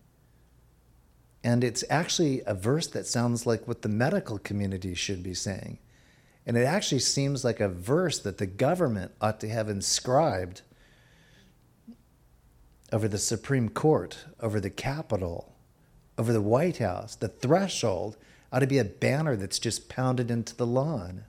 [1.44, 5.80] And it's actually a verse that sounds like what the medical community should be saying.
[6.46, 10.62] And it actually seems like a verse that the government ought to have inscribed
[12.94, 15.56] over the Supreme Court, over the Capitol,
[16.20, 17.16] over the White House.
[17.16, 18.16] The threshold
[18.52, 21.26] ought to be a banner that's just pounded into the lawn.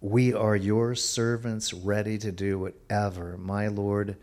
[0.00, 4.16] We are your servants ready to do whatever my Lord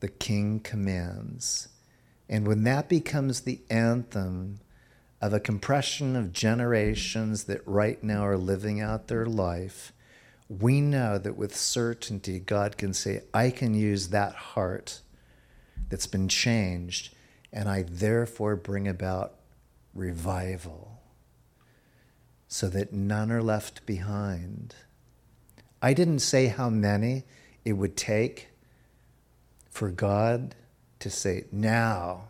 [0.00, 1.68] the King commands.
[2.28, 4.60] And when that becomes the anthem
[5.20, 9.92] of a compression of generations that right now are living out their life,
[10.48, 15.00] we know that with certainty, God can say, I can use that heart
[15.88, 17.14] that's been changed,
[17.52, 19.34] and I therefore bring about
[19.94, 21.00] revival
[22.48, 24.74] so that none are left behind.
[25.82, 27.24] I didn't say how many
[27.64, 28.48] it would take
[29.68, 30.54] for God
[31.00, 32.28] to say, Now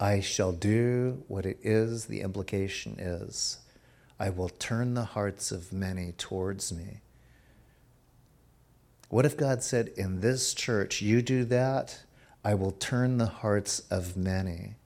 [0.00, 3.58] I shall do what it is, the implication is.
[4.20, 7.00] I will turn the hearts of many towards me.
[9.08, 12.00] What if God said, In this church, you do that,
[12.48, 14.76] I will turn the hearts of many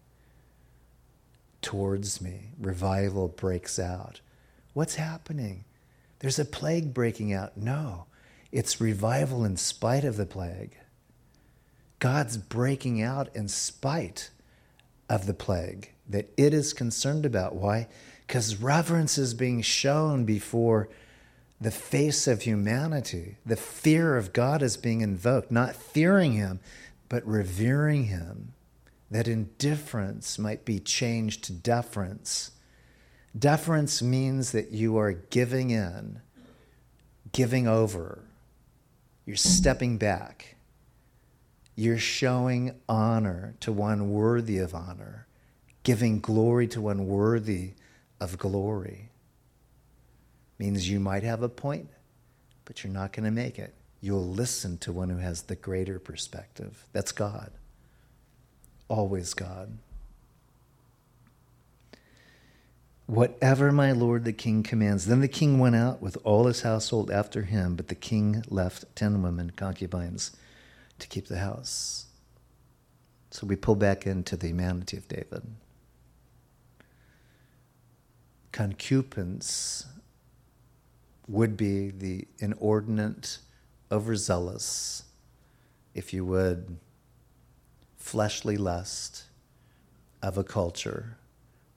[1.61, 2.51] towards me?
[2.59, 4.21] Revival breaks out.
[4.73, 5.65] What's happening?
[6.19, 7.57] There's a plague breaking out.
[7.57, 8.07] No,
[8.51, 10.77] it's revival in spite of the plague.
[12.01, 14.31] God's breaking out in spite
[15.09, 17.55] of the plague that it is concerned about.
[17.55, 17.87] Why?
[18.27, 20.89] because reverence is being shown before
[21.61, 23.37] the face of humanity.
[23.45, 26.61] The fear of God is being invoked, not fearing Him,
[27.13, 28.55] but revering Him.
[29.11, 32.53] That indifference might be changed to deference.
[33.39, 36.23] Deference means that you are giving in,
[37.33, 38.25] giving over,
[39.27, 40.57] you're stepping back.
[41.77, 45.27] You're showing honor to one worthy of honor,
[45.83, 47.73] giving glory to one worthy
[48.21, 49.11] of glory.
[50.59, 51.91] Means you might have a point,
[52.65, 53.75] but you're not going to make it.
[54.03, 56.85] You'll listen to one who has the greater perspective.
[56.93, 57.53] That's God.
[58.89, 59.79] Always God.
[63.07, 65.07] Whatever my lord the king commands.
[65.07, 68.85] Then the king went out with all his household after him, but the king left
[68.95, 70.37] ten women, concubines,
[70.99, 72.07] to keep the house.
[73.31, 75.43] So we pull back into the humanity of David
[78.53, 79.87] concupiscence
[81.27, 83.39] would be the inordinate,
[83.93, 85.05] overzealous,
[85.95, 86.79] if you would,
[87.97, 89.25] fleshly lust
[90.23, 91.19] of a culture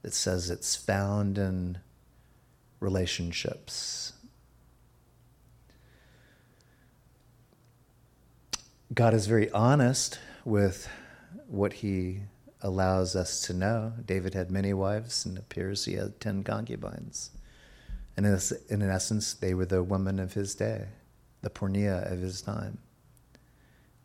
[0.02, 1.78] that says it's found in
[2.80, 4.14] relationships.
[8.94, 10.88] God is very honest with
[11.48, 12.22] what he
[12.62, 17.32] allows us to know David had many wives, and it appears he had 10 concubines.
[18.16, 20.88] And in, essence, they were the women of his day,
[21.46, 22.80] the porneia of his time.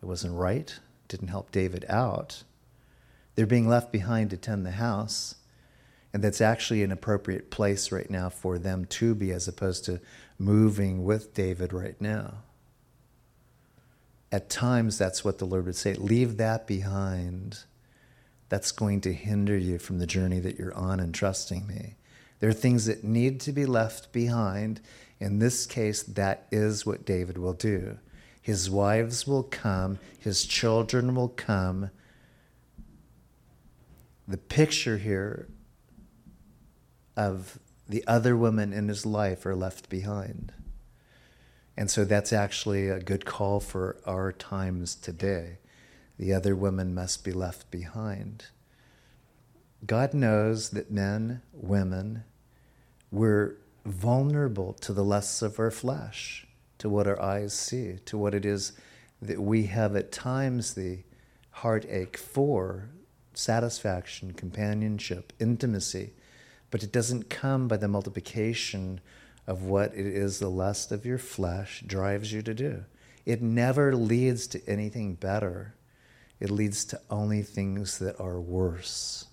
[0.02, 0.78] It wasn't right,
[1.08, 2.44] didn't help David out.
[3.34, 5.36] They're being left behind to tend the house,
[6.12, 10.00] and that's actually an appropriate place right now for them to be, as opposed to
[10.38, 12.42] moving with David right now.
[14.30, 17.64] At times, that's what the Lord would say leave that behind
[18.50, 21.94] that's going to hinder you from the journey that you're on and trusting me.
[22.40, 24.82] There are things that need to be left behind.
[25.20, 27.98] In this case, that is what David will do.
[28.40, 31.90] His wives will come, his children will come.
[34.26, 35.48] The picture here
[37.16, 40.52] of the other women in his life are left behind.
[41.76, 45.58] And so that's actually a good call for our times today.
[46.18, 48.46] The other women must be left behind.
[49.86, 52.24] God knows that men, women,
[53.10, 56.46] we're vulnerable to the lusts of our flesh,
[56.78, 58.72] to what our eyes see, to what it is
[59.22, 61.00] that we have at times the
[61.50, 62.88] heartache for
[63.34, 66.12] satisfaction, companionship, intimacy.
[66.70, 69.00] But it doesn't come by the multiplication
[69.46, 72.84] of what it is the lust of your flesh drives you to do.
[73.26, 75.74] It never leads to anything better,
[76.38, 79.26] it leads to only things that are worse.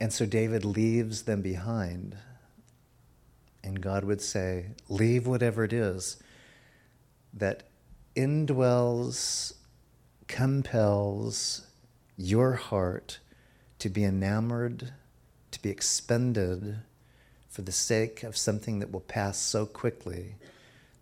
[0.00, 2.16] And so David leaves them behind.
[3.62, 6.16] And God would say, Leave whatever it is
[7.34, 7.64] that
[8.16, 9.54] indwells,
[10.26, 11.66] compels
[12.16, 13.18] your heart
[13.78, 14.92] to be enamored,
[15.50, 16.78] to be expended
[17.48, 20.36] for the sake of something that will pass so quickly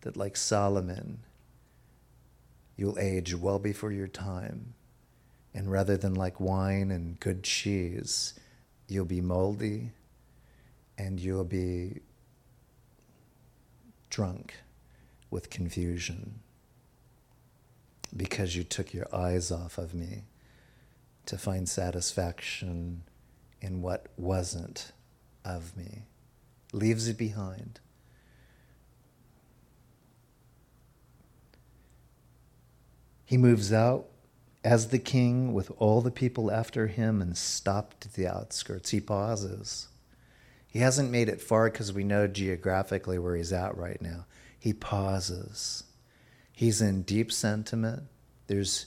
[0.01, 1.21] that, like Solomon,
[2.77, 4.75] you'll age well before your time.
[5.55, 8.35] And rather than like wine and good cheese,
[8.89, 9.91] you'll be moldy
[10.97, 12.01] and you'll be
[14.11, 14.55] drunk
[15.31, 16.41] with confusion
[18.17, 20.25] because you took your eyes off of me
[21.27, 23.03] to find satisfaction
[23.61, 24.93] in what wasn't
[25.45, 26.05] of me.
[26.73, 27.81] Leaves it behind.
[33.25, 34.07] He moves out
[34.65, 38.91] as the king with all the people after him and stopped at the outskirts.
[38.91, 39.89] He pauses.
[40.67, 44.27] He hasn't made it far because we know geographically where he's at right now.
[44.59, 45.85] He pauses.
[46.53, 48.03] He's in deep sentiment.
[48.49, 48.87] There's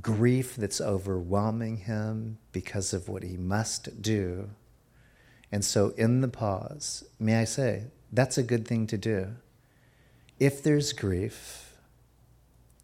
[0.00, 4.50] grief that's overwhelming him because of what he must do.
[5.52, 9.34] And so, in the pause, may I say, that's a good thing to do.
[10.38, 11.69] If there's grief,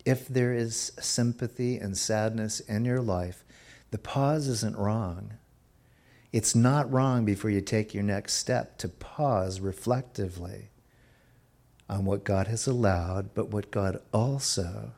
[0.06, 3.44] if there is sympathy and sadness in your life,
[3.90, 5.34] the pause isn't wrong.
[6.32, 10.70] It's not wrong before you take your next step to pause reflectively
[11.88, 14.92] on what God has allowed, but what God also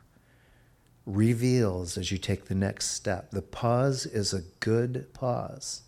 [1.07, 3.31] reveals as you take the next step.
[3.31, 5.83] The pause is a good pause.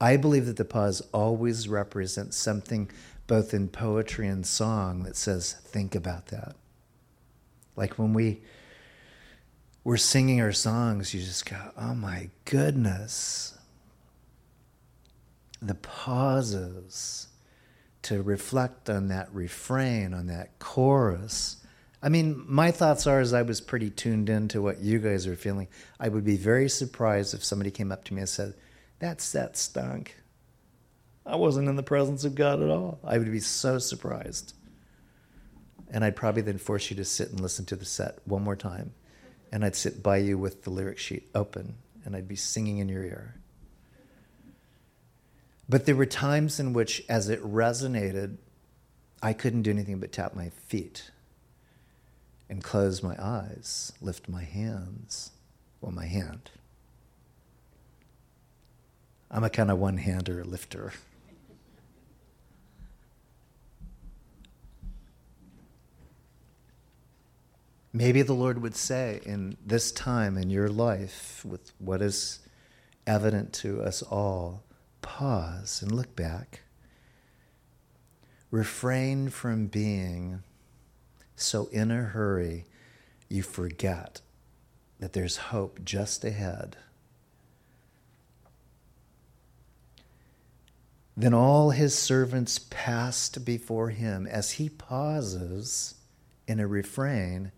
[0.00, 2.90] I believe that the pause always represents something
[3.26, 6.54] both in poetry and song that says, think about that.
[7.80, 8.42] Like when we
[9.84, 13.58] we're singing our songs, you just go, oh my goodness.
[15.62, 17.28] The pauses
[18.02, 21.56] to reflect on that refrain, on that chorus.
[22.02, 25.34] I mean, my thoughts are as I was pretty tuned into what you guys are
[25.34, 25.68] feeling,
[25.98, 28.52] I would be very surprised if somebody came up to me and said,
[28.98, 30.16] That set stunk.
[31.24, 32.98] I wasn't in the presence of God at all.
[33.02, 34.52] I would be so surprised.
[35.90, 38.56] And I'd probably then force you to sit and listen to the set one more
[38.56, 38.92] time.
[39.52, 41.74] And I'd sit by you with the lyric sheet open
[42.04, 43.34] and I'd be singing in your ear.
[45.68, 48.38] But there were times in which, as it resonated,
[49.22, 51.10] I couldn't do anything but tap my feet
[52.48, 55.30] and close my eyes, lift my hands,
[55.80, 56.50] well, my hand.
[59.30, 60.92] I'm a kind of one hander lifter.
[67.92, 72.38] Maybe the Lord would say in this time in your life, with what is
[73.06, 74.62] evident to us all,
[75.02, 76.60] pause and look back.
[78.50, 80.42] Refrain from being
[81.34, 82.64] so in a hurry
[83.28, 84.20] you forget
[85.00, 86.76] that there's hope just ahead.
[91.16, 95.94] Then all his servants passed before him as he pauses
[96.46, 97.52] in a refrain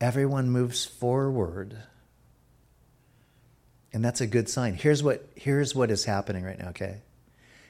[0.00, 1.76] everyone moves forward.
[3.92, 4.74] And that's a good sign.
[4.74, 6.98] Here's what, here's what is happening right now, okay?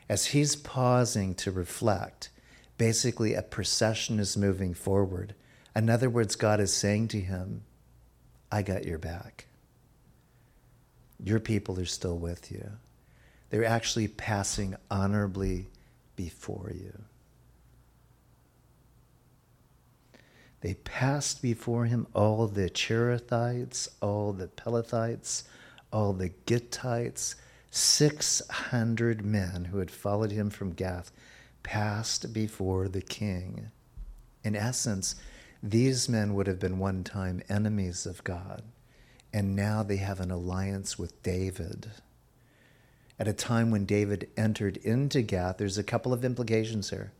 [0.08, 2.30] As he's pausing to reflect,
[2.78, 5.34] basically a procession is moving forward.
[5.74, 7.62] In other words, God is saying to him,
[8.50, 9.46] I got your back.
[11.22, 12.70] Your people are still with you.
[13.50, 15.66] They're actually passing honorably
[16.16, 16.92] before you.
[20.60, 25.44] They passed before him all the Cherethites, all the Pelethites,
[25.92, 27.34] all the Gittites,
[27.70, 31.12] 600 men who had followed him from Gath,
[31.62, 33.70] passed before the king.
[34.42, 35.16] In essence,
[35.62, 38.62] these men would have been one time enemies of God,
[39.32, 41.90] and now they have an alliance with David.
[43.18, 47.12] At a time when David entered into Gath, there's a couple of implications here.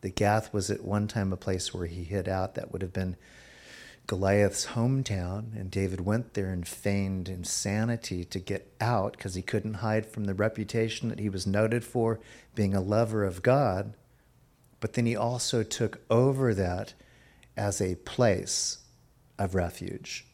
[0.00, 2.54] The Gath was at one time a place where he hid out.
[2.54, 3.16] That would have been
[4.06, 9.74] Goliath's hometown, and David went there and feigned insanity to get out because he couldn't
[9.74, 12.18] hide from the reputation that he was noted for
[12.54, 13.94] being a lover of God.
[14.80, 16.94] But then he also took over that
[17.56, 18.78] as a place
[19.38, 20.26] of refuge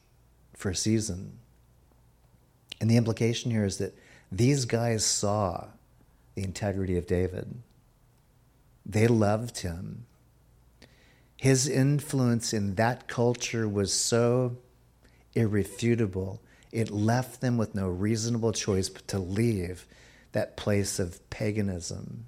[0.54, 1.38] for a season.
[2.80, 3.98] And the implication here is that
[4.30, 5.66] these guys saw
[6.34, 7.62] the integrity of David.
[8.88, 10.06] They loved him.
[11.36, 14.56] His influence in that culture was so
[15.34, 16.40] irrefutable,
[16.72, 19.86] it left them with no reasonable choice but to leave
[20.32, 22.26] that place of paganism,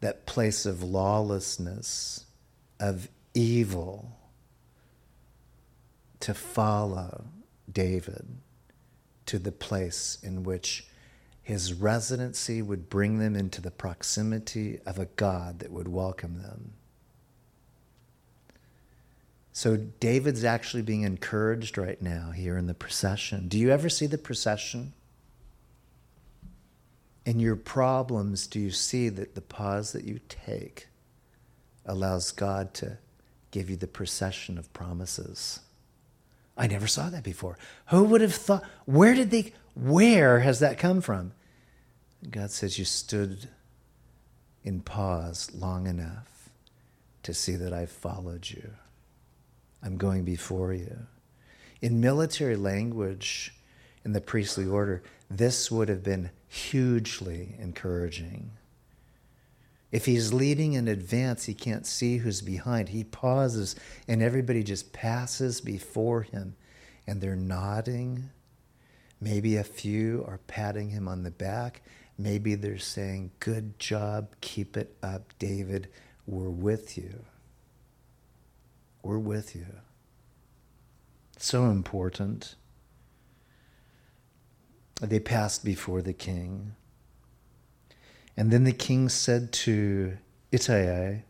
[0.00, 2.26] that place of lawlessness,
[2.78, 4.16] of evil,
[6.20, 7.24] to follow
[7.70, 8.26] David
[9.26, 10.87] to the place in which
[11.48, 16.72] his residency would bring them into the proximity of a God that would welcome them.
[19.54, 23.48] So David's actually being encouraged right now here in the procession.
[23.48, 24.92] Do you ever see the procession?
[27.24, 30.88] In your problems, do you see that the pause that you take
[31.86, 32.98] allows God to
[33.52, 35.60] give you the procession of promises?
[36.58, 37.56] I never saw that before.
[37.86, 38.64] Who would have thought?
[38.84, 41.32] Where did they, where has that come from?
[42.30, 43.48] God says, You stood
[44.64, 46.50] in pause long enough
[47.22, 48.70] to see that I've followed you.
[49.82, 51.06] I'm going before you.
[51.80, 53.54] In military language,
[54.04, 58.50] in the priestly order, this would have been hugely encouraging.
[59.90, 62.90] If he's leading in advance, he can't see who's behind.
[62.90, 63.74] He pauses,
[64.06, 66.56] and everybody just passes before him,
[67.06, 68.30] and they're nodding.
[69.20, 71.82] Maybe a few are patting him on the back,
[72.18, 75.88] Maybe they're saying, Good job, keep it up, David.
[76.26, 77.24] We're with you.
[79.02, 79.66] We're with you.
[81.38, 82.56] So important.
[85.00, 86.74] They passed before the king.
[88.36, 90.18] And then the king said to
[90.50, 91.22] Ittai,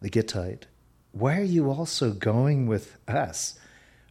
[0.00, 0.64] the Gittite,
[1.12, 3.58] Why are you also going with us?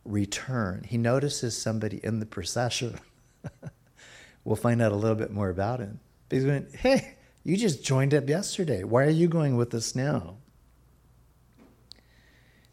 [0.03, 0.83] Return.
[0.87, 2.99] He notices somebody in the procession.
[4.43, 5.99] we'll find out a little bit more about him.
[6.29, 8.83] But he's going, hey, you just joined up yesterday.
[8.83, 10.37] Why are you going with us now?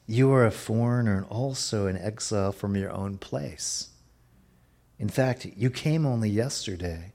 [0.06, 3.90] You are a foreigner and also an exile from your own place.
[4.98, 7.12] In fact, you came only yesterday.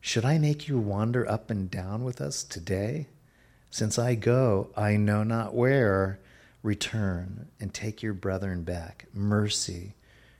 [0.00, 3.08] Should I make you wander up and down with us today?
[3.70, 6.20] Since I go, I know not where.
[6.62, 9.06] Return and take your brethren back.
[9.12, 9.94] Mercy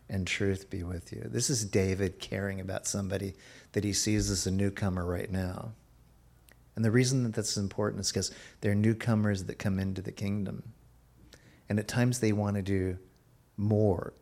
[0.08, 1.22] and truth be with you.
[1.26, 3.34] This is David caring about somebody
[3.74, 5.72] that he sees as a newcomer right now.
[6.76, 10.72] And the reason that that's important is because they're newcomers that come into the kingdom.
[11.68, 12.98] And at times they want to do
[13.56, 14.12] more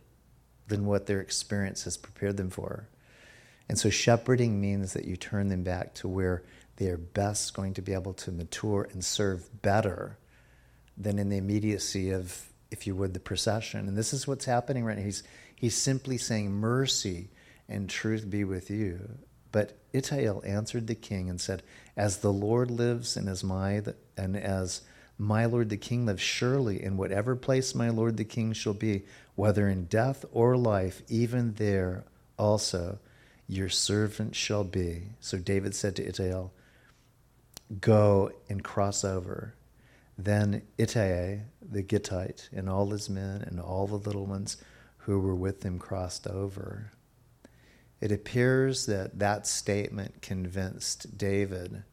[0.69, 2.89] than what their experience has prepared them for.
[3.69, 6.43] And so shepherding means that you turn them back to where
[6.77, 10.19] they are best going to be able to mature and serve better
[10.97, 13.89] than in the immediacy of, if you would, the procession.
[13.89, 15.05] And this is what's happening right now.
[15.05, 15.23] He's,
[15.55, 17.31] he's simply saying, Mercy
[17.69, 19.19] and truth be with you.
[19.53, 21.63] But Ittai answered the king and said,
[21.97, 23.83] As the Lord lives and as my
[24.17, 24.83] and as
[25.19, 29.05] my lord the king lives, surely in whatever place my lord the king shall be,
[29.37, 32.05] whether in death or life, even there
[32.39, 32.99] also
[33.47, 35.03] your servant shall be.
[35.21, 36.49] So David said to Ittai,
[37.81, 39.55] Go and cross over.
[40.19, 44.57] Then Ittai the Gittite and all his men and all the little ones
[44.99, 46.93] who were with him crossed over.
[48.03, 51.85] It appears that that statement convinced David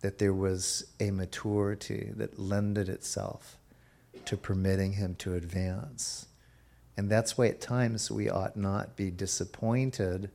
[0.00, 3.58] that there was a maturity that lended itself
[4.24, 6.24] to permitting him to advance.
[6.96, 10.30] And that's why at times we ought not be disappointed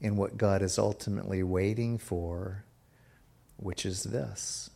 [0.00, 2.64] in what God is ultimately waiting for,
[3.56, 4.68] which is this.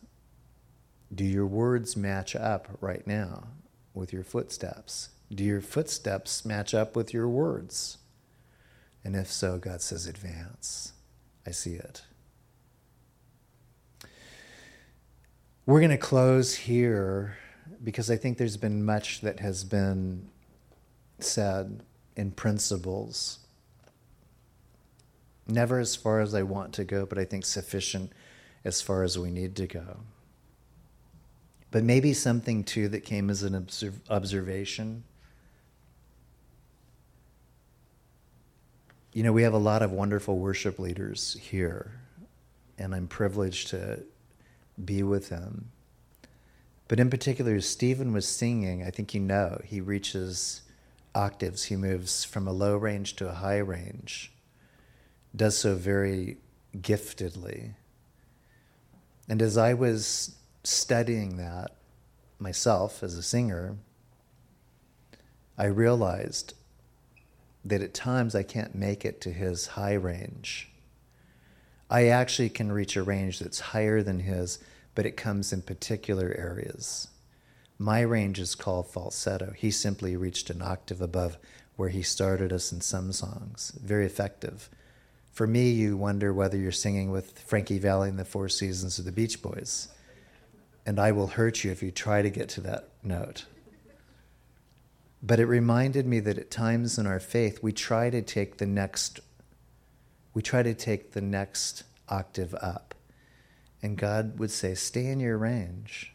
[1.13, 3.49] Do your words match up right now
[3.93, 5.09] with your footsteps?
[5.35, 7.99] Do your footsteps match up with your words?
[9.05, 10.93] And if so, God says, advance.
[11.47, 12.03] I see it.
[15.67, 17.37] We're going to close here
[17.83, 20.29] because I think there's been much that has been
[21.19, 21.83] said
[22.17, 23.39] in principles.
[25.47, 28.13] Never as far as I want to go, but I think sufficient
[28.65, 30.01] as far as we need to go.
[31.71, 35.05] But maybe something too that came as an observ- observation.
[39.13, 41.93] You know, we have a lot of wonderful worship leaders here,
[42.79, 44.05] and I'm privileged to
[44.83, 45.71] be with them.
[46.89, 50.63] But in particular, as Stephen was singing, I think you know, he reaches
[51.15, 54.33] octaves, he moves from a low range to a high range,
[55.37, 56.39] does so very
[56.75, 57.75] giftedly.
[59.29, 61.73] And as I was studying that
[62.39, 63.77] myself as a singer,
[65.59, 66.55] I realized
[67.65, 70.71] that at times I can't make it to his high range.
[71.91, 74.59] I actually can reach a range that's higher than his,
[74.95, 77.09] but it comes in particular areas.
[77.79, 79.53] My range is called falsetto.
[79.57, 81.37] He simply reached an octave above
[81.77, 83.73] where he started us in some songs.
[83.83, 84.69] Very effective.
[85.33, 89.03] For me, you wonder whether you're singing with Frankie Valli and the Four Seasons or
[89.03, 89.89] the Beach Boys
[90.85, 93.47] and I will hurt you if you try to get to that note.
[95.23, 98.67] But it reminded me that at times in our faith, we try to take the
[98.67, 99.21] next,
[100.35, 102.95] we try to take the next octave up.
[103.83, 106.13] And God would say, stay in your range.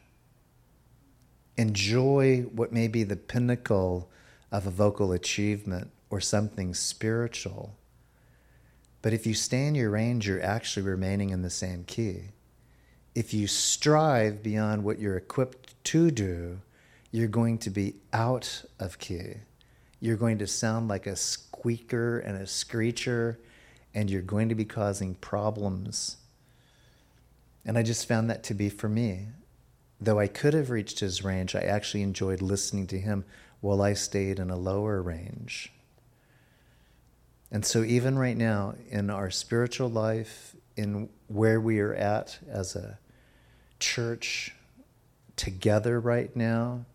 [1.55, 4.09] Enjoy what may be the pinnacle
[4.51, 7.75] of a vocal achievement or something spiritual.
[9.01, 12.31] But if you stay in your range, you're actually remaining in the same key
[13.17, 16.59] if you strive beyond what you're equipped to do,
[17.17, 19.33] you're going to be out of key.
[19.99, 23.39] You're going to sound like a squeaker and a screecher,
[23.95, 26.17] and you're going to be causing problems.
[27.65, 29.29] And I just found that to be for me.
[29.99, 33.25] Though I could have reached his range, I actually enjoyed listening to him
[33.61, 35.73] while I stayed in a lower range.
[37.49, 42.75] And so, even right now, in our spiritual life, in where we are at as
[42.75, 42.99] a
[43.79, 44.53] church
[45.35, 46.85] together right now,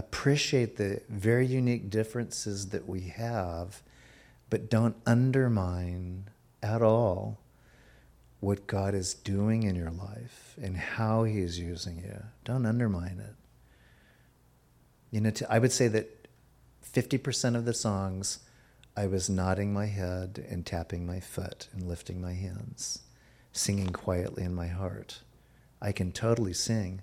[0.00, 3.82] appreciate the very unique differences that we have,
[4.48, 6.30] but don't undermine
[6.62, 7.38] at all
[8.40, 12.24] what God is doing in your life and how He is using you.
[12.44, 13.34] Don't undermine it.
[15.10, 16.28] You know, to, I would say that
[16.82, 18.38] 50% of the songs,
[18.96, 23.02] I was nodding my head and tapping my foot and lifting my hands,
[23.52, 25.20] singing quietly in my heart.
[25.82, 27.02] I can totally sing.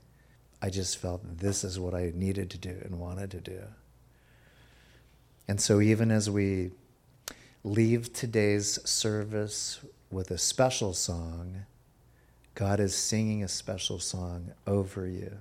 [0.61, 3.61] I just felt this is what I needed to do and wanted to do.
[5.47, 6.71] And so, even as we
[7.63, 9.79] leave today's service
[10.11, 11.65] with a special song,
[12.55, 15.37] God is singing a special song over you.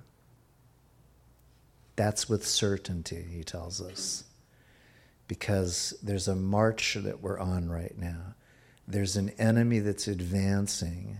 [1.95, 4.23] That's with certainty, he tells us,
[5.27, 8.35] because there's a march that we're on right now.
[8.87, 11.17] There's an enemy that's advancing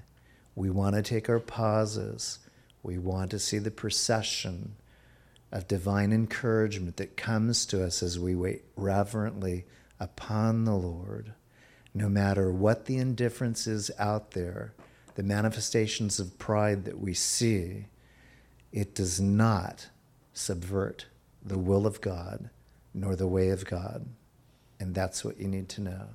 [0.55, 2.39] we want to take our pauses.
[2.87, 4.77] We want to see the procession
[5.51, 9.65] of divine encouragement that comes to us as we wait reverently
[9.99, 11.33] upon the Lord.
[11.93, 14.73] No matter what the indifference is out there,
[15.15, 17.87] the manifestations of pride that we see,
[18.71, 19.89] it does not
[20.31, 21.07] subvert
[21.43, 22.49] the will of God
[22.93, 24.05] nor the way of God.
[24.79, 26.07] And that's what you need to know.